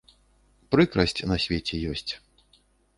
[0.75, 2.11] Прыкрасць на свеце ёсць.